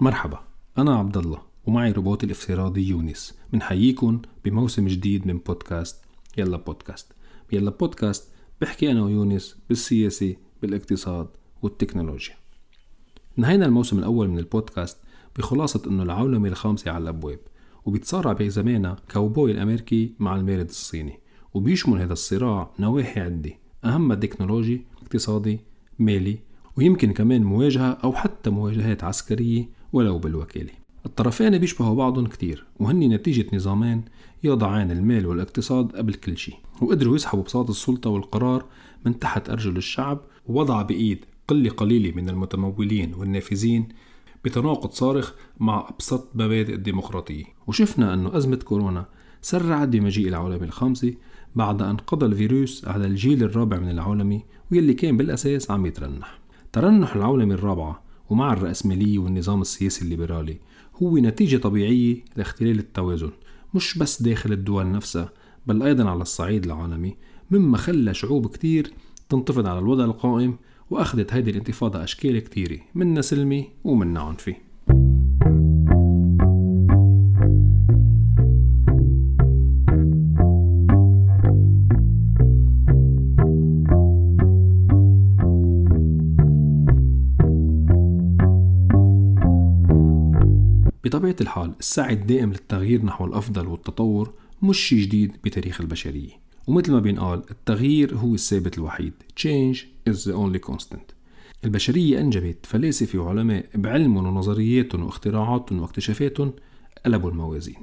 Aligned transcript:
مرحبا 0.00 0.40
أنا 0.78 0.98
عبد 0.98 1.16
الله 1.16 1.42
ومعي 1.66 1.92
روبوت 1.92 2.24
الافتراضي 2.24 2.88
يونس. 2.88 3.38
بنحييكم 3.52 4.20
بموسم 4.44 4.86
جديد 4.86 5.26
من 5.26 5.38
بودكاست 5.38 6.04
يلا 6.36 6.56
بودكاست. 6.56 7.12
يلا 7.52 7.70
بودكاست 7.70 8.32
بحكي 8.60 8.90
أنا 8.90 9.02
ويونس 9.02 9.56
بالسياسة 9.68 10.36
بالاقتصاد 10.62 11.28
والتكنولوجيا. 11.62 12.34
نهينا 13.36 13.66
الموسم 13.66 13.98
الأول 13.98 14.28
من 14.28 14.38
البودكاست 14.38 14.98
بخلاصة 15.36 15.82
أنه 15.86 16.02
العولمة 16.02 16.48
الخامسة 16.48 16.90
على 16.90 17.02
الأبواب 17.02 17.40
وبيتصارع 17.84 18.32
بزمانها 18.32 18.96
كاوبوي 19.08 19.50
الأمريكي 19.52 20.14
مع 20.18 20.36
المارد 20.36 20.68
الصيني 20.68 21.20
وبيشمل 21.54 22.00
هذا 22.00 22.12
الصراع 22.12 22.70
نواحي 22.78 23.20
عدة 23.20 23.52
أهمها 23.84 24.16
تكنولوجي 24.16 24.86
اقتصادي 25.02 25.60
مالي 25.98 26.38
ويمكن 26.76 27.12
كمان 27.12 27.44
مواجهة 27.44 27.90
أو 28.04 28.12
حتى 28.12 28.50
مواجهات 28.50 29.04
عسكرية 29.04 29.77
ولو 29.92 30.18
بالوكالة. 30.18 30.72
الطرفين 31.06 31.58
بيشبهوا 31.58 31.94
بعضهم 31.94 32.26
كتير 32.26 32.64
وهني 32.80 33.08
نتيجة 33.08 33.46
نظامين 33.52 34.04
يضعان 34.44 34.90
المال 34.90 35.26
والاقتصاد 35.26 35.96
قبل 35.96 36.14
كل 36.14 36.36
شيء 36.36 36.54
وقدروا 36.82 37.16
يسحبوا 37.16 37.42
بساط 37.44 37.70
السلطة 37.70 38.10
والقرار 38.10 38.64
من 39.06 39.18
تحت 39.18 39.50
أرجل 39.50 39.76
الشعب 39.76 40.20
ووضع 40.46 40.82
بإيد 40.82 41.24
قلة 41.48 41.70
قليلة 41.70 42.12
من 42.16 42.28
المتمولين 42.28 43.14
والنافذين 43.14 43.88
بتناقض 44.44 44.90
صارخ 44.90 45.32
مع 45.60 45.88
أبسط 45.88 46.28
مبادئ 46.34 46.74
الديمقراطية. 46.74 47.44
وشفنا 47.66 48.14
أنه 48.14 48.36
أزمة 48.36 48.56
كورونا 48.56 49.06
سرعت 49.42 49.88
بمجيء 49.88 50.28
العولمة 50.28 50.64
الخامسة 50.64 51.14
بعد 51.56 51.82
أن 51.82 51.96
قضى 51.96 52.26
الفيروس 52.26 52.84
على 52.84 53.06
الجيل 53.06 53.42
الرابع 53.42 53.78
من 53.78 53.90
العولمة 53.90 54.40
واللي 54.72 54.94
كان 54.94 55.16
بالأساس 55.16 55.70
عم 55.70 55.86
يترنح. 55.86 56.38
ترنح 56.72 57.16
العولمة 57.16 57.54
الرابعة 57.54 58.07
ومع 58.30 58.52
الرأسمالية 58.52 59.18
والنظام 59.18 59.60
السياسي 59.60 60.04
الليبرالي 60.04 60.58
هو 61.02 61.18
نتيجة 61.18 61.56
طبيعية 61.56 62.16
لاختلال 62.36 62.78
التوازن 62.78 63.30
مش 63.74 63.98
بس 63.98 64.22
داخل 64.22 64.52
الدول 64.52 64.92
نفسها 64.92 65.32
بل 65.66 65.82
أيضا 65.82 66.10
على 66.10 66.22
الصعيد 66.22 66.64
العالمي 66.64 67.16
مما 67.50 67.76
خلى 67.76 68.14
شعوب 68.14 68.46
كتير 68.46 68.92
تنتفض 69.28 69.66
على 69.66 69.78
الوضع 69.78 70.04
القائم 70.04 70.56
وأخذت 70.90 71.32
هذه 71.32 71.50
الانتفاضة 71.50 72.04
أشكال 72.04 72.38
كتيرة 72.38 72.78
منها 72.94 73.22
سلمي 73.22 73.68
ومنها 73.84 74.22
عنفي 74.22 74.54
بطبيعة 91.08 91.36
الحال 91.40 91.72
السعي 91.80 92.12
الدائم 92.12 92.50
للتغيير 92.50 93.04
نحو 93.04 93.24
الأفضل 93.24 93.66
والتطور 93.66 94.32
مش 94.62 94.78
شيء 94.78 94.98
جديد 94.98 95.32
بتاريخ 95.44 95.80
البشرية. 95.80 96.30
ومثل 96.66 96.92
ما 96.92 97.00
بينقال 97.00 97.42
التغيير 97.50 98.14
هو 98.14 98.34
الثابت 98.34 98.78
الوحيد. 98.78 99.12
Change 99.40 99.78
is 100.10 100.16
the 100.16 100.32
only 100.32 100.70
constant. 100.70 101.14
البشرية 101.64 102.20
أنجبت 102.20 102.66
فلاسفة 102.66 103.18
وعلماء 103.18 103.66
بعلمهم 103.74 104.26
ونظرياتهم 104.26 105.02
واختراعاتهم 105.02 105.80
واكتشافاتهم 105.80 106.52
قلبوا 107.06 107.30
الموازين. 107.30 107.82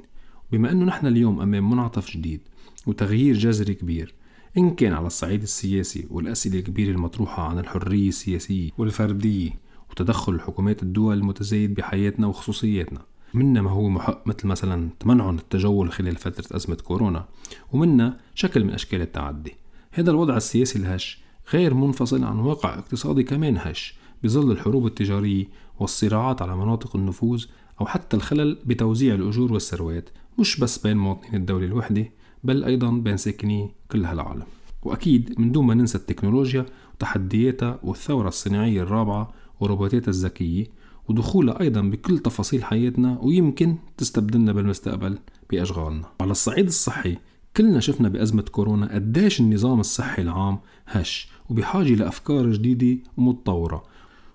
بما 0.52 0.72
أنه 0.72 0.84
نحن 0.84 1.06
اليوم 1.06 1.40
أمام 1.40 1.70
منعطف 1.70 2.10
جديد 2.10 2.40
وتغيير 2.86 3.34
جذري 3.34 3.74
كبير 3.74 4.14
إن 4.58 4.70
كان 4.70 4.92
على 4.92 5.06
الصعيد 5.06 5.42
السياسي 5.42 6.06
والأسئلة 6.10 6.58
الكبيرة 6.58 6.90
المطروحة 6.90 7.42
عن 7.42 7.58
الحرية 7.58 8.08
السياسية 8.08 8.70
والفردية 8.78 9.50
وتدخل 9.90 10.34
الحكومات 10.34 10.82
الدول 10.82 11.18
المتزايد 11.18 11.74
بحياتنا 11.74 12.26
وخصوصياتنا 12.26 13.00
منا 13.34 13.62
ما 13.62 13.70
هو 13.70 13.88
محق 13.88 14.26
مثل 14.26 14.46
مثلا 14.46 14.88
تمنعهم 15.00 15.38
التجول 15.38 15.92
خلال 15.92 16.16
فترة 16.16 16.56
أزمة 16.56 16.76
كورونا 16.76 17.24
ومنا 17.72 18.18
شكل 18.34 18.64
من 18.64 18.70
أشكال 18.70 19.00
التعدي. 19.00 19.54
هذا 19.92 20.10
الوضع 20.10 20.36
السياسي 20.36 20.78
الهش 20.78 21.22
غير 21.52 21.74
منفصل 21.74 22.24
عن 22.24 22.38
واقع 22.38 22.78
اقتصادي 22.78 23.22
كمان 23.22 23.56
هش 23.58 23.94
بظل 24.22 24.50
الحروب 24.50 24.86
التجارية 24.86 25.44
والصراعات 25.80 26.42
على 26.42 26.56
مناطق 26.56 26.96
النفوذ 26.96 27.44
أو 27.80 27.86
حتى 27.86 28.16
الخلل 28.16 28.58
بتوزيع 28.64 29.14
الأجور 29.14 29.52
والثروات 29.52 30.10
مش 30.38 30.60
بس 30.60 30.78
بين 30.78 30.96
مواطنين 30.96 31.34
الدولة 31.34 31.66
الوحدة 31.66 32.04
بل 32.44 32.64
أيضا 32.64 32.90
بين 32.90 33.16
ساكني 33.16 33.70
كل 33.90 34.04
هالعالم. 34.04 34.46
وأكيد 34.82 35.40
من 35.40 35.52
دون 35.52 35.66
ما 35.66 35.74
ننسى 35.74 35.98
التكنولوجيا 35.98 36.66
وتحدياتها 36.94 37.78
والثورة 37.82 38.28
الصناعية 38.28 38.82
الرابعة 38.82 39.32
وروبوتاتها 39.60 40.10
الذكية 40.10 40.66
ودخولها 41.08 41.60
أيضا 41.60 41.80
بكل 41.80 42.18
تفاصيل 42.18 42.64
حياتنا 42.64 43.18
ويمكن 43.22 43.76
تستبدلنا 43.96 44.52
بالمستقبل 44.52 45.18
بأشغالنا. 45.50 46.04
على 46.20 46.30
الصعيد 46.30 46.66
الصحي 46.66 47.16
كلنا 47.56 47.80
شفنا 47.80 48.08
بأزمة 48.08 48.42
كورونا 48.42 48.94
قديش 48.94 49.40
النظام 49.40 49.80
الصحي 49.80 50.22
العام 50.22 50.58
هش 50.86 51.28
وبحاجة 51.50 51.94
لأفكار 51.94 52.52
جديدة 52.52 53.02
ومتطورة. 53.16 53.82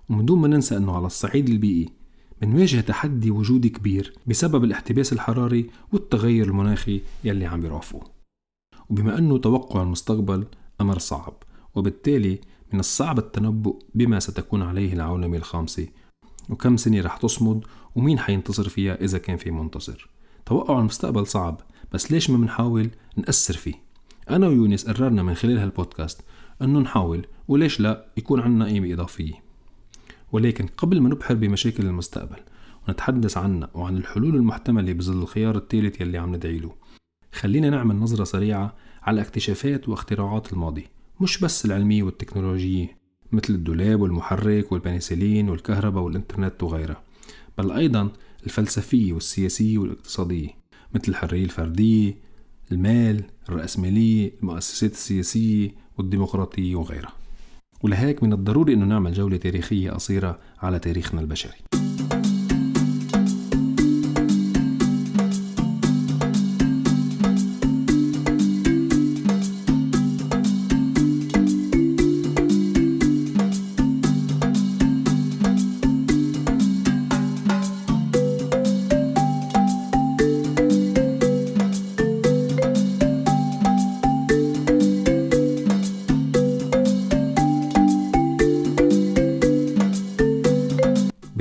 ومن 0.09 0.25
دون 0.25 0.39
ما 0.39 0.47
ننسى 0.47 0.77
أنه 0.77 0.95
على 0.95 1.05
الصعيد 1.05 1.49
البيئي 1.49 1.89
بنواجه 2.41 2.79
تحدي 2.79 3.31
وجودي 3.31 3.69
كبير 3.69 4.13
بسبب 4.27 4.63
الاحتباس 4.63 5.13
الحراري 5.13 5.69
والتغير 5.93 6.47
المناخي 6.47 7.01
يلي 7.23 7.45
عم 7.45 7.65
يرافقه 7.65 8.11
وبما 8.89 9.17
أنه 9.17 9.37
توقع 9.37 9.83
المستقبل 9.83 10.45
أمر 10.81 10.99
صعب 10.99 11.33
وبالتالي 11.75 12.39
من 12.73 12.79
الصعب 12.79 13.19
التنبؤ 13.19 13.79
بما 13.95 14.19
ستكون 14.19 14.61
عليه 14.61 14.93
العولمة 14.93 15.37
الخامسة 15.37 15.87
وكم 16.51 16.77
سنة 16.77 17.01
رح 17.01 17.17
تصمد 17.17 17.65
ومين 17.95 18.19
حينتصر 18.19 18.69
فيها 18.69 19.01
إذا 19.01 19.17
كان 19.17 19.37
في 19.37 19.51
منتصر. 19.51 20.09
توقع 20.45 20.79
المستقبل 20.79 21.27
صعب 21.27 21.61
بس 21.93 22.11
ليش 22.11 22.29
ما 22.29 22.37
بنحاول 22.37 22.89
نأثر 23.17 23.53
فيه؟ 23.53 23.73
أنا 24.29 24.47
ويونس 24.47 24.89
قررنا 24.89 25.23
من 25.23 25.33
خلال 25.33 25.57
هالبودكاست 25.57 26.21
أنه 26.61 26.79
نحاول 26.79 27.25
وليش 27.47 27.79
لا 27.79 28.05
يكون 28.17 28.39
عنا 28.39 28.65
قيمة 28.65 28.93
إضافية. 28.93 29.33
ولكن 30.31 30.67
قبل 30.67 31.01
ما 31.01 31.09
نبحر 31.09 31.33
بمشاكل 31.33 31.85
المستقبل 31.85 32.39
ونتحدث 32.87 33.37
عنها 33.37 33.69
وعن 33.73 33.97
الحلول 33.97 34.35
المحتملة 34.35 34.93
بظل 34.93 35.21
الخيار 35.21 35.57
الثالث 35.57 36.01
يلي 36.01 36.17
عم 36.17 36.35
ندعي 36.35 36.59
له 36.59 36.75
خلينا 37.31 37.69
نعمل 37.69 37.95
نظرة 37.95 38.23
سريعة 38.23 38.75
على 39.03 39.21
اكتشافات 39.21 39.89
واختراعات 39.89 40.53
الماضي 40.53 40.87
مش 41.21 41.39
بس 41.39 41.65
العلمية 41.65 42.03
والتكنولوجية. 42.03 43.00
مثل 43.31 43.53
الدولاب 43.53 44.01
والمحرك 44.01 44.71
والبنسلين 44.71 45.49
والكهرباء 45.49 46.03
والإنترنت 46.03 46.63
وغيرها 46.63 47.01
بل 47.57 47.71
أيضا 47.71 48.09
الفلسفية 48.45 49.13
والسياسية 49.13 49.77
والاقتصادية 49.77 50.49
مثل 50.95 51.03
الحرية 51.07 51.43
الفردية 51.43 52.17
المال 52.71 53.23
الرأسمالية 53.49 54.31
المؤسسات 54.41 54.91
السياسية 54.91 55.71
والديمقراطية 55.97 56.75
وغيرها. 56.75 57.13
ولهيك 57.81 58.23
من 58.23 58.33
الضروري 58.33 58.73
أنه 58.73 58.85
نعمل 58.85 59.13
جولة 59.13 59.37
تاريخية 59.37 59.91
قصيرة 59.91 60.39
على 60.59 60.79
تاريخنا 60.79 61.21
البشري. 61.21 61.57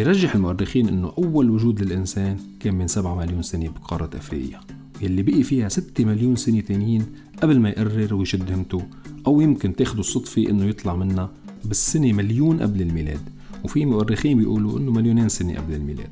بيرجح 0.00 0.34
المؤرخين 0.34 0.88
إنه 0.88 1.12
أول 1.18 1.50
وجود 1.50 1.82
للإنسان 1.82 2.36
كان 2.60 2.74
من 2.74 2.86
7 2.86 3.14
مليون 3.14 3.42
سنة 3.42 3.68
بقارة 3.68 4.10
أفريقيا 4.16 4.60
يلي 5.02 5.22
بقي 5.22 5.42
فيها 5.42 5.68
6 5.68 6.04
مليون 6.04 6.36
سنة 6.36 6.60
تانيين 6.60 7.06
قبل 7.42 7.60
ما 7.60 7.68
يقرر 7.68 8.14
ويشد 8.14 8.52
همته 8.52 8.82
أو 9.26 9.40
يمكن 9.40 9.76
تاخده 9.76 10.00
الصدفة 10.00 10.48
إنه 10.48 10.64
يطلع 10.64 10.96
منها 10.96 11.30
بالسنة 11.64 12.12
مليون 12.12 12.60
قبل 12.60 12.82
الميلاد 12.82 13.20
وفي 13.64 13.86
مؤرخين 13.86 14.38
بيقولوا 14.38 14.78
إنه 14.78 14.92
مليونين 14.92 15.28
سنة 15.28 15.56
قبل 15.56 15.74
الميلاد. 15.74 16.10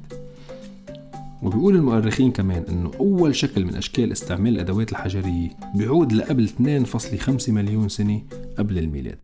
وبيقول 1.42 1.76
المؤرخين 1.76 2.32
كمان 2.32 2.64
إنه 2.68 2.90
أول 3.00 3.34
شكل 3.34 3.64
من 3.64 3.74
أشكال 3.74 4.12
استعمال 4.12 4.54
الأدوات 4.54 4.92
الحجرية 4.92 5.50
بيعود 5.74 6.12
لقبل 6.12 6.48
2.5 6.48 7.48
مليون 7.48 7.88
سنة 7.88 8.22
قبل 8.58 8.78
الميلاد. 8.78 9.18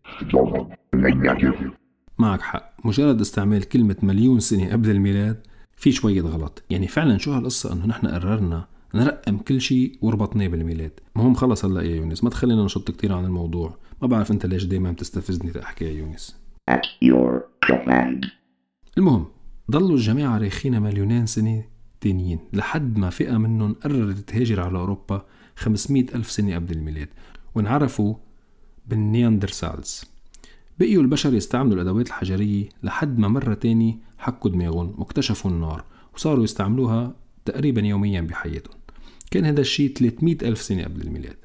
معك 2.19 2.40
حق. 2.40 2.75
مجرد 2.84 3.20
استعمال 3.20 3.64
كلمة 3.64 3.96
مليون 4.02 4.40
سنة 4.40 4.72
قبل 4.72 4.90
الميلاد 4.90 5.46
في 5.76 5.93
شوية 5.93 6.20
غلط. 6.20 6.62
يعني 6.70 6.87
فعلا 6.87 7.19
شو 7.19 7.32
هالقصة؟ 7.32 7.72
إنه 7.72 7.87
نحن 7.87 8.06
قررنا 8.06 8.66
نرقم 8.94 9.37
كل 9.37 9.61
شيء 9.61 9.99
وربطناه 10.02 10.46
بالميلاد. 10.46 10.93
مهم 11.16 11.34
خلص 11.34 11.64
هلا 11.64 11.82
يا 11.82 11.96
يونس. 11.96 12.25
ما 12.25 12.31
تخلينا 12.31 12.64
نشط 12.64 12.90
كتير 12.90 13.12
عن 13.12 13.25
الموضوع. 13.25 13.76
ما 14.02 14.08
بعرف 14.08 14.31
أنت 14.31 14.46
ليش 14.46 14.64
دايما 14.64 14.93
بتستفزني 14.93 15.50
تحكي 15.50 15.84
يا 15.84 15.90
يونس. 15.90 16.37
At 16.70 16.84
your 17.05 17.40
command. 17.66 18.26
المهم 18.99 19.26
ضلوا 19.70 19.96
الجماعة 19.96 20.38
رايخين 20.38 20.82
مليونين 20.82 21.26
سنة 21.26 21.64
تانيين. 22.00 22.38
لحد 22.52 22.99
ما 22.99 23.10
فئة 23.10 23.38
منهم 23.38 23.75
قررت 23.75 24.17
تهاجر 24.19 24.60
على 24.60 24.78
أوروبا 24.78 25.26
500 25.56 26.06
ألف 26.14 26.31
سنة 26.31 26.55
قبل 26.55 26.76
الميلاد. 26.76 27.08
وانعرفوا 27.55 28.14
بالنياندرسالز. 28.87 30.13
بقيوا 30.79 31.03
البشر 31.03 31.35
يستعملوا 31.35 31.75
الأدوات 31.75 32.06
الحجرية 32.06 32.69
لحد 32.82 33.19
ما 33.19 33.29
مرة 33.29 33.55
تاني 33.55 33.99
حكوا 34.19 34.50
دماغهم 34.50 34.94
واكتشفوا 34.99 35.50
النار 35.50 35.85
وصاروا 36.15 36.44
يستعملوها 36.44 37.15
تقريبا 37.44 37.81
يوميا 37.81 38.21
بحياتهم. 38.21 38.76
كان 39.31 39.44
هذا 39.44 39.61
الشيء 39.61 39.93
300 39.93 40.37
ألف 40.43 40.62
سنة 40.62 40.85
قبل 40.85 41.03
الميلاد. 41.03 41.37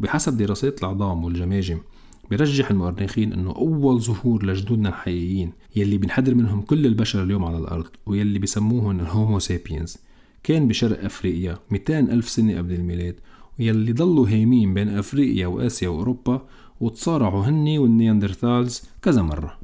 وبحسب 0.00 0.36
دراسات 0.36 0.82
العظام 0.82 1.24
والجماجم 1.24 1.78
بيرجح 2.30 2.70
المؤرخين 2.70 3.32
إنه 3.32 3.50
أول 3.50 4.00
ظهور 4.00 4.46
لجدودنا 4.46 4.88
الحقيقيين 4.88 5.52
يلي 5.76 5.98
بنحدر 5.98 6.34
منهم 6.34 6.60
كل 6.60 6.86
البشر 6.86 7.22
اليوم 7.22 7.44
على 7.44 7.58
الأرض 7.58 7.86
ويلي 8.06 8.38
بسموهم 8.38 9.00
الهومو 9.00 9.38
سابينز 9.38 9.98
كان 10.42 10.68
بشرق 10.68 11.04
أفريقيا 11.04 11.58
200 11.70 11.98
ألف 11.98 12.28
سنة 12.28 12.58
قبل 12.58 12.74
الميلاد 12.74 13.14
ويلي 13.58 13.92
ضلوا 13.92 14.28
هايمين 14.28 14.74
بين 14.74 14.88
أفريقيا 14.88 15.46
وآسيا 15.46 15.88
وأوروبا 15.88 16.46
وتصارعوا 16.82 17.44
هني 17.44 17.78
وال 17.78 17.93
Neanderthals 17.93 18.82
كذا 19.02 19.22
مرة. 19.22 19.58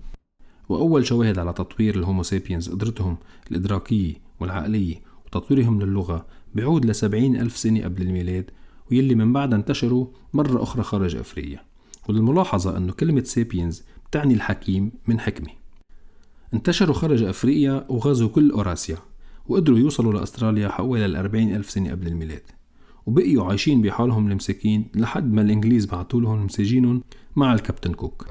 وأول 0.69 1.06
شواهد 1.06 1.38
على 1.38 1.53
تطوير 1.53 1.97
ال 1.96 2.02
Homo 2.02 2.23
sapiens 2.23 2.70
قدرتهم 2.70 3.17
الإدراكية 3.50 4.15
والعقلية 4.41 4.97
وتطويرهم 5.26 5.82
للغة 5.82 6.26
بعود 6.55 6.87
لسبعين 6.87 7.37
ألف 7.37 7.56
سنة 7.56 7.85
قبل 7.85 8.03
الميلاد 8.03 8.50
ويلي 8.91 9.15
من 9.15 9.32
بعدها 9.32 9.59
انتشروا 9.59 10.06
مرة 10.32 10.62
أخرى 10.62 10.82
خارج 10.82 11.17
أفريقيا. 11.17 11.61
وللملاحظة 12.09 12.76
أنه 12.76 12.93
كلمة 12.93 13.23
sapiens 13.23 13.82
بتعني 14.06 14.35
الحكيم 14.35 14.93
من 15.06 15.21
حكمة. 15.21 15.50
انتشروا 16.55 16.94
خارج 16.94 17.23
أفريقيا 17.23 17.87
وغزوا 17.88 18.29
كل 18.29 18.50
أوراسيا 18.50 18.99
وقدروا 19.49 19.79
يوصلوا 19.79 20.12
لأستراليا 20.12 20.69
حوالي 20.69 21.06
الأربعين 21.06 21.55
ألف 21.55 21.71
سنة 21.71 21.91
قبل 21.91 22.06
الميلاد. 22.06 22.57
وبقيوا 23.08 23.44
عايشين 23.44 23.82
بحالهم 23.82 24.31
المساكين 24.31 24.88
لحد 24.94 25.32
ما 25.32 25.43
الإنجليز 25.43 25.87
بعتوا 25.87 26.20
لهم 26.20 26.44
مساجينهم 26.44 27.02
مع 27.37 27.55
الكابتن 27.55 27.93
كوك. 27.93 28.26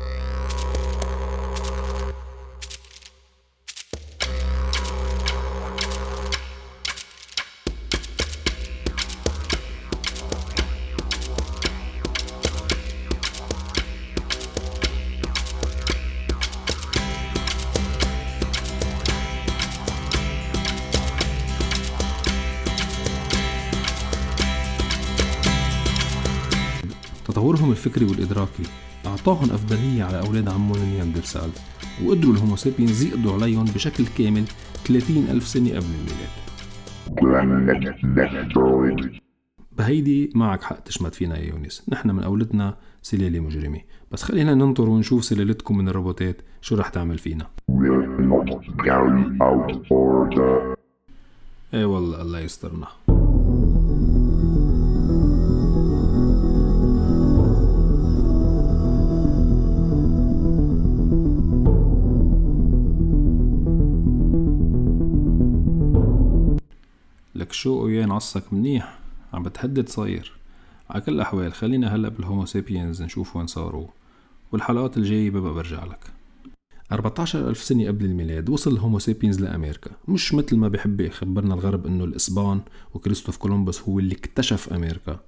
تطورهم 27.27 27.71
الفكري 27.71 28.05
والإدراكي. 28.05 28.63
أعطاهم 29.05 29.51
أفضلية 29.51 30.03
على 30.03 30.19
أولاد 30.19 30.49
عمهم 30.49 30.75
النياندرسال 30.75 31.49
وقدروا 32.05 32.33
الهومو 32.33 32.55
سابينز 32.55 33.03
يقضوا 33.03 33.33
عليهم 33.33 33.65
بشكل 33.65 34.05
كامل 34.17 34.43
30 34.85 35.27
ألف 35.31 35.47
سنة 35.47 35.69
قبل 35.69 35.85
الميلاد. 35.85 36.29
بهيدي 39.77 40.31
معك 40.35 40.63
حق 40.63 40.79
تشمت 40.79 41.15
فينا 41.15 41.37
يا 41.37 41.45
يونس. 41.45 41.83
نحن 41.89 42.11
من 42.11 42.23
أولادنا 42.23 42.77
سلالة 43.01 43.39
مجرمة. 43.39 43.79
بس 44.11 44.23
خلينا 44.23 44.53
ننطر 44.53 44.89
ونشوف 44.89 45.25
سلالتكم 45.25 45.77
من 45.77 45.89
الروبوتات 45.89 46.41
شو 46.61 46.75
رح 46.75 46.89
تعمل 46.89 47.17
فينا. 47.17 47.47
إيه 51.73 51.85
والله 51.85 52.21
الله 52.21 52.39
يسترنا. 52.39 52.87
عصك 68.17 68.53
منيح 68.53 68.99
عم 69.33 69.43
بتهدد 69.43 69.89
صاير 69.89 70.31
على 70.89 71.01
كل 71.01 71.13
الأحوال 71.13 71.53
خلينا 71.53 71.95
هلأ 71.95 72.09
بال 72.09 72.21
Homo 72.21 72.45
sapiens 72.45 73.01
نشوف 73.01 73.35
وين 73.35 73.47
صاروا. 73.47 73.87
والحلقات 74.51 74.97
الجاية 74.97 75.29
ببقى 75.29 75.53
برجع 75.53 75.85
لك. 75.85 75.99
14 76.91 77.49
ألف 77.49 77.63
سنة 77.63 77.87
قبل 77.87 78.05
الميلاد 78.05 78.49
وصل 78.49 78.73
ال 78.73 78.78
Homo 78.78 78.99
sapiens 78.99 79.41
لأمريكا. 79.41 79.91
مش 80.07 80.33
مثل 80.33 80.57
ما 80.57 80.67
بحب 80.67 81.01
يخبرنا 81.01 81.53
الغرب 81.53 81.87
إنه 81.87 82.03
الإسبان 82.03 82.61
وكريستوف 82.93 83.37
كولومبوس 83.37 83.81
هو 83.81 83.99
اللي 83.99 84.15
اكتشف 84.15 84.73
أمريكا. 84.73 85.19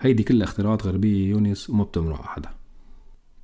هيدي 0.00 0.22
كلها 0.22 0.44
اختراعات 0.44 0.86
غربية 0.86 1.30
يونس 1.30 1.70
وما 1.70 1.84
بتمرق 1.84 2.20
أحدا. 2.20 2.50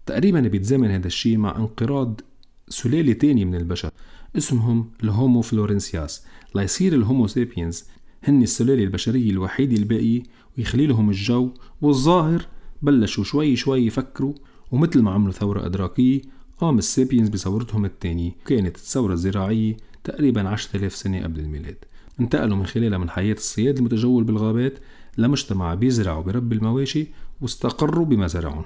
تقريبا 0.06 0.40
بيتزامن 0.40 0.90
هذا 0.90 1.06
الشيء 1.06 1.36
مع 1.36 1.56
انقراض 1.56 2.20
سلالة 2.68 3.12
تانية 3.12 3.44
من 3.44 3.54
البشر 3.54 3.90
اسمهم 4.36 4.90
الهومو 5.04 5.42
فلوريسينسيس. 5.42 6.24
ليصير 6.54 6.94
الهومو 6.94 7.26
سابيينز 7.26 7.84
هن 8.24 8.42
السلالة 8.42 8.84
البشرية 8.84 9.30
الوحيدة 9.30 9.76
الباقية 9.76 10.22
ويخلي 10.58 10.86
لهم 10.86 11.10
الجو 11.10 11.50
والظاهر 11.82 12.46
بلشوا 12.82 13.24
شوي 13.24 13.56
شوي 13.56 13.86
يفكروا 13.86 14.34
ومثل 14.72 15.02
ما 15.02 15.10
عملوا 15.10 15.32
ثورة 15.32 15.66
إدراكية 15.66 16.20
قام 16.58 16.78
السابيينز 16.78 17.28
بثورتهم 17.28 17.84
الثانية 17.84 18.30
كانت 18.46 18.76
الثورة 18.76 19.12
الزراعية 19.12 19.76
تقريبا 20.04 20.48
10000 20.48 20.96
سنة 20.96 21.22
قبل 21.22 21.40
الميلاد. 21.40 21.76
انتقلوا 22.20 22.56
من 22.56 22.66
خلالها 22.66 22.98
من 22.98 23.10
حياة 23.10 23.34
الصياد 23.34 23.78
المتجول 23.78 24.24
بالغابات 24.24 24.78
لمجتمع 25.18 25.74
بيزرع 25.74 26.16
وبربي 26.16 26.56
المواشي 26.56 27.06
واستقروا 27.40 28.04
بمزارعهم 28.04 28.64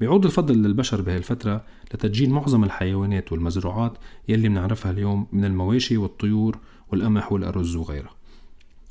بيعود 0.00 0.24
الفضل 0.24 0.62
للبشر 0.62 1.02
بهالفترة 1.02 1.64
لتدجين 1.94 2.30
معظم 2.30 2.64
الحيوانات 2.64 3.32
والمزروعات 3.32 3.92
يلي 4.28 4.48
بنعرفها 4.48 4.92
اليوم 4.92 5.26
من 5.32 5.44
المواشي 5.44 5.96
والطيور 5.96 6.58
والقمح 6.92 7.32
والأرز 7.32 7.76
وغيرها. 7.76 8.21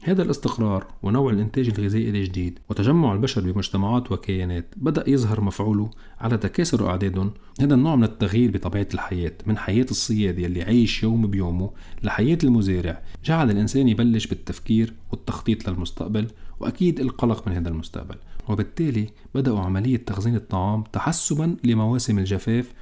هذا 0.03 0.24
الاستقرار 0.24 0.88
ونوع 1.03 1.31
الإنتاج 1.31 1.68
الغذائي 1.68 2.09
الجديد 2.09 2.59
وتجمع 2.69 3.13
البشر 3.13 3.51
بمجتمعات 3.51 4.12
وكيانات 4.12 4.74
بدأ 4.77 5.09
يظهر 5.09 5.42
مفعوله 5.42 5.89
على 6.19 6.38
تكاثر 6.38 6.89
أعدادهم 6.89 7.31
هذا 7.62 7.74
النوع 7.74 7.96
من 7.96 8.03
التغيير 8.03 8.51
بطبيعة 8.51 8.88
الحياة 8.93 9.34
من 9.46 9.58
حياة 9.58 9.86
الصياد 9.91 10.39
يلي 10.39 10.63
عايش 10.63 11.03
يوم 11.03 11.27
بيومه 11.27 11.72
لحياة 12.03 12.38
المزارع. 12.43 13.01
جعل 13.25 13.51
الإنسان 13.51 13.88
يبلش 13.88 14.27
بالتفكير 14.27 14.93
والتخطيط 15.12 15.70
للمستقبل 15.70 16.27
وأكيد 16.60 17.00
القلق 17.00 17.48
من 17.48 17.53
هذا 17.53 17.70
المستقبل. 17.70 18.15
وبالتالي 18.50 19.08
بدأوا 19.36 19.60
عملية 19.60 19.98
تخزين 19.98 20.36
الطعام 20.36 20.84
تحسبا 20.84 21.55
لمواسم 21.63 22.20
الجفاف 22.20 22.74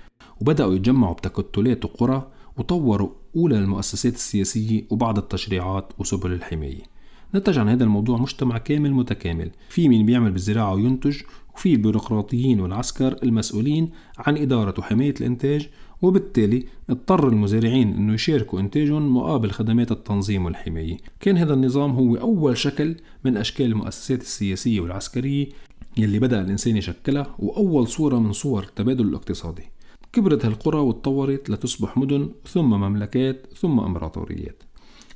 وبدأوا 0.41 0.73
يتجمعوا 0.73 1.13
بتكتلات 1.13 1.85
وقرى 1.85 2.27
وطوروا 2.57 3.09
أولى 3.35 3.57
المؤسسات 3.57 4.13
السياسية 4.13 4.85
وبعض 4.89 5.17
التشريعات 5.17 5.93
وسبل 5.99 6.33
الحماية. 6.33 6.98
نتج 7.35 7.57
عن 7.57 7.69
هذا 7.69 7.83
الموضوع 7.83 8.17
مجتمع 8.17 8.57
كامل 8.57 8.93
متكامل. 8.93 9.51
في 9.69 9.89
مين 9.89 10.05
بيعمل 10.05 10.31
بالزراعة 10.31 10.73
وينتج 10.73 11.21
وفي 11.55 11.73
البيروقراطيين 11.73 12.59
والعسكر 12.59 13.15
المسؤولين 13.23 13.89
عن 14.17 14.37
إدارة 14.37 14.73
وحماية 14.77 15.13
الإنتاج 15.21 15.69
وبالتالي 16.01 16.65
اضطر 16.89 17.27
المزارعين 17.27 17.93
أنه 17.93 18.13
يشاركوا 18.13 18.59
إنتاجهم 18.59 19.17
مقابل 19.17 19.51
خدمات 19.51 19.91
التنظيم 19.91 20.45
والحماية. 20.45 20.97
كان 21.19 21.37
هذا 21.37 21.53
النظام 21.53 21.91
هو 21.91 22.15
أول 22.15 22.57
شكل 22.57 22.95
من 23.25 23.37
أشكال 23.37 23.65
المؤسسات 23.65 24.21
السياسية 24.21 24.79
والعسكرية 24.79 25.47
يلي 25.97 26.19
بدأ 26.19 26.41
الإنسان 26.41 26.77
يشكلها 26.77 27.35
وأول 27.39 27.87
صورة 27.87 28.19
من 28.19 28.31
صور 28.31 28.63
التبادل 28.63 29.07
الاقتصادي. 29.07 29.63
كبرت 30.13 30.45
هالقرى 30.45 30.79
وتطورت 30.79 31.49
لتصبح 31.49 31.97
مدن 31.97 32.29
ثم 32.47 32.69
مملكات 32.69 33.47
ثم 33.55 33.79
إمبراطوريات. 33.79 34.63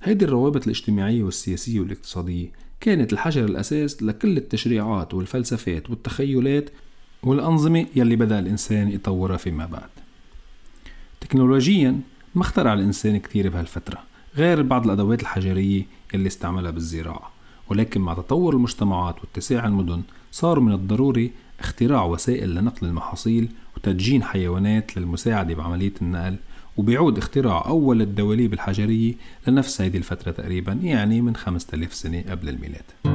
هيدي 0.04 0.26
الروابط 0.26 0.64
الاجتماعية 0.64 1.24
والسياسية 1.24 1.80
والاقتصادية 1.80 2.48
كانت 2.82 3.14
الحجر 3.14 3.46
الأساس 3.46 4.04
لكل 4.04 4.38
التشريعات 4.38 5.14
والفلسفات 5.14 5.90
والتخيلات 5.90 6.70
والأنظمة 7.24 7.86
يلي 7.96 8.16
بدأ 8.16 8.40
الإنسان 8.40 8.92
يطورها 8.92 9.38
فيما 9.38 9.66
بعد. 9.66 9.90
تكنولوجيا 11.22 12.00
ما 12.36 12.42
اخترع 12.42 12.74
الإنسان 12.74 13.18
كتير 13.18 13.50
بهالفترة 13.50 14.04
غير 14.36 14.62
بعض 14.62 14.86
الأدوات 14.86 15.22
الحجرية 15.22 15.86
يلي 16.14 16.28
استعملها 16.28 16.72
بالزراعة. 16.72 17.32
ولكن 17.70 18.02
مع 18.02 18.14
تطور 18.14 18.54
المجتمعات 18.54 19.16
واتساع 19.20 19.68
المدن 19.68 20.02
صار 20.32 20.60
من 20.60 20.74
الضروري 20.74 21.32
اختراع 21.60 22.06
وسائل 22.06 22.56
لنقل 22.56 22.88
المحاصيل 22.88 23.50
وتدجين 23.78 24.24
حيوانات 24.24 24.98
للمساعدة 24.98 25.54
بعملية 25.54 25.94
النقل 26.02 26.36
وبيعود 26.78 27.18
اختراع 27.18 27.66
أول 27.68 28.02
الدواليب 28.02 28.54
الحجرية 28.54 29.14
لنفس 29.48 29.82
هذه 29.82 29.98
الفترة 29.98 30.32
تقريبا 30.32 30.74
يعني 30.74 31.22
من 31.22 31.36
5000 31.36 31.94
سنة 31.94 32.24
قبل 32.30 32.50
الميلاد. 32.50 33.13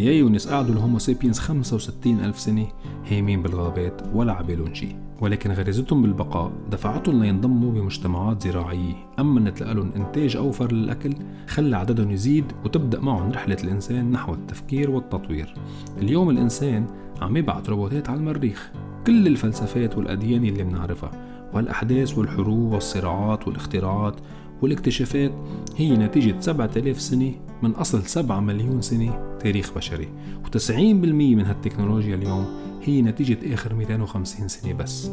يعني 0.00 0.12
يا 0.12 0.18
يونس 0.18 0.48
قعدوا 0.48 0.74
الهومو 0.74 0.98
سيبينز 0.98 1.38
65 1.38 2.20
ألف 2.20 2.38
سنة 2.38 2.66
هيمين 3.06 3.42
بالغابات 3.42 4.02
ولا 4.14 4.32
عبالهم 4.32 4.74
شي 4.74 4.88
ولكن 5.20 5.52
غريزتهم 5.52 6.02
بالبقاء 6.02 6.52
دفعتهم 6.70 7.22
لينضموا 7.22 7.72
بمجتمعات 7.72 8.42
زراعية. 8.42 8.94
أما 9.18 9.40
نتلقى 9.40 9.74
لهم 9.74 9.92
إنتاج 9.96 10.36
أوفر 10.36 10.72
للأكل 10.72 11.14
خلى 11.46 11.76
عددهم 11.76 12.10
يزيد 12.10 12.44
وتبدأ 12.64 13.00
معهم 13.00 13.32
رحلة 13.32 13.56
الإنسان 13.64 14.10
نحو 14.10 14.34
التفكير 14.34 14.90
والتطوير. 14.90 15.54
اليوم 15.98 16.30
الإنسان 16.30 16.86
عم 17.22 17.36
يبعث 17.36 17.68
روبوتات 17.68 18.08
على 18.08 18.20
المريخ. 18.20 18.72
كل 19.06 19.26
الفلسفات 19.26 19.98
والأديان 19.98 20.44
اللي 20.44 20.64
بنعرفها 20.64 21.10
والأحداث 21.54 22.18
والحروب 22.18 22.72
والصراعات 22.72 23.48
والاختراعات 23.48 24.14
والاكتشافات 24.62 25.32
هي 25.76 25.96
نتيجة 25.96 26.40
7000 26.40 27.00
سنة 27.00 27.32
من 27.62 27.70
أصل 27.70 28.02
7 28.02 28.40
مليون 28.40 28.80
سنة 28.80 29.29
تاريخ 29.42 29.74
بشري. 29.76 30.08
و90% 30.44 30.70
من 31.10 31.46
هالتكنولوجيا 31.46 32.14
اليوم 32.14 32.46
هي 32.82 33.02
نتيجة 33.02 33.54
آخر 33.54 33.74
250 33.74 34.48
سنة 34.48 34.72
بس. 34.72 35.10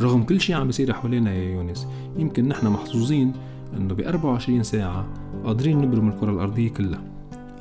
رغم 0.00 0.22
كل 0.22 0.40
شيء 0.40 0.56
عم 0.56 0.66
بيصير 0.66 0.92
حوالينا 0.92 1.32
يا 1.32 1.52
يونس 1.52 1.86
يمكن 2.18 2.48
نحن 2.48 2.66
محظوظين 2.66 3.32
إنه 3.76 3.94
ب 3.94 4.00
24 4.00 4.62
ساعة 4.62 5.06
قادرين 5.44 5.78
نبرم 5.78 6.08
الكرة 6.08 6.30
الأرضية 6.30 6.68
كلها. 6.68 7.02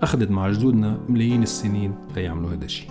أخذت 0.04 0.32
مع 0.32 0.52
جدودنا 0.52 0.98
ملايين 1.10 1.44
السنين 1.44 1.96
ليعملوا 2.16 2.50
هذا 2.52 2.66
الشيء 2.66 2.90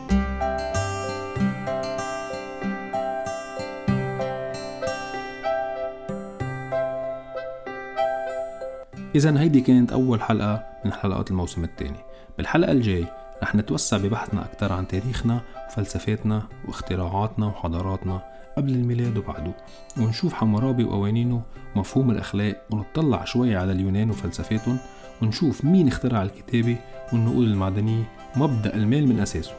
إذا 9.14 9.40
هيدي 9.40 9.60
كانت 9.60 9.92
أول 9.92 10.22
حلقة 10.22 10.64
من 10.84 10.92
حلقات 10.92 11.30
الموسم 11.30 11.64
الثاني. 11.64 12.11
بالحلقة 12.38 12.72
الجاي 12.72 13.06
رح 13.42 13.54
نتوسع 13.54 13.96
ببحثنا 13.96 14.44
أكثر 14.44 14.72
عن 14.72 14.88
تاريخنا 14.88 15.40
وفلسفاتنا 15.68 16.42
واختراعاتنا 16.68 17.46
وحضاراتنا 17.46 18.22
قبل 18.56 18.72
الميلاد 18.72 19.18
وبعده 19.18 19.52
ونشوف 19.98 20.34
حمورابي 20.34 20.84
وقوانينه 20.84 21.42
ومفهوم 21.76 22.10
الأخلاق 22.10 22.62
ونطلع 22.70 23.24
شوي 23.24 23.56
على 23.56 23.72
اليونان 23.72 24.10
وفلسفاتهم 24.10 24.78
ونشوف 25.22 25.64
مين 25.64 25.88
اخترع 25.88 26.22
الكتابة 26.22 26.76
والنقود 27.12 27.46
المعدنية 27.46 28.04
ومبدأ 28.36 28.74
المال 28.74 29.08
من 29.08 29.20
أساسه. 29.20 29.52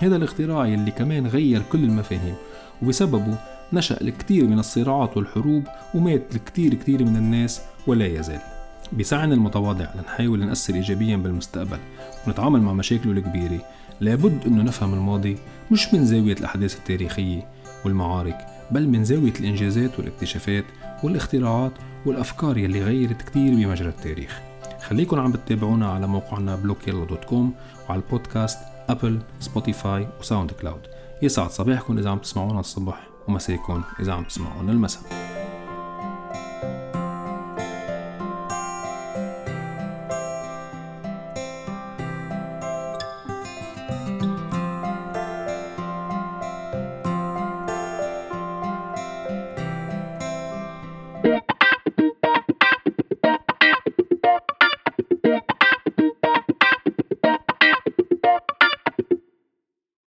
هذا 0.00 0.16
الاختراع 0.16 0.66
يلي 0.66 0.90
كمان 0.90 1.26
غير 1.26 1.62
كل 1.72 1.84
المفاهيم 1.84 2.34
وبسببه 2.82 3.38
نشأ 3.72 4.00
الكثير 4.00 4.44
من 4.44 4.58
الصراعات 4.58 5.16
والحروب 5.16 5.64
ومات 5.94 6.22
الكثير 6.34 6.74
كثير 6.74 7.04
من 7.04 7.16
الناس 7.16 7.62
ولا 7.86 8.06
يزال. 8.06 8.51
بسعينا 8.92 9.34
المتواضع 9.34 9.86
لنحاول 9.94 10.46
نأثر 10.46 10.74
إيجابيا 10.74 11.16
بالمستقبل 11.16 11.78
ونتعامل 12.26 12.60
مع 12.62 12.72
مشاكله 12.72 13.12
الكبيرة. 13.12 13.60
لابد 14.00 14.46
أنه 14.46 14.62
نفهم 14.62 14.94
الماضي 14.94 15.38
مش 15.70 15.94
من 15.94 16.06
زاوية 16.06 16.32
الأحداث 16.32 16.76
التاريخية 16.76 17.48
والمعارك 17.84 18.46
بل 18.70 18.88
من 18.88 19.04
زاوية 19.04 19.32
الإنجازات 19.40 19.98
والاكتشافات 19.98 20.64
والاختراعات 21.02 21.72
والأفكار 22.06 22.58
يلي 22.58 22.82
غيرت 22.82 23.22
كتير 23.22 23.54
بمجرى 23.54 23.88
التاريخ. 23.88 24.40
خليكن 24.88 25.18
عم 25.18 25.32
بتتابعونا 25.32 25.90
على 25.90 26.06
موقعنا 26.06 26.56
بلوكيلا 26.56 27.04
.com 27.04 27.54
وعلى 27.88 28.02
البودكاست 28.02 28.58
Apple 28.88 29.18
Spotify 29.40 30.08
و 30.20 30.50
SoundCloud. 30.50 30.82
يسعد 31.22 31.50
صباحكم 31.50 31.98
إذا 31.98 32.10
عم 32.10 32.18
تسمعونا 32.18 32.60
الصبح 32.60 33.00
ومساكم 33.28 33.82
إذا 34.00 34.12
عم 34.12 34.24
تسمعونا 34.24 34.72
المساء. 34.72 35.21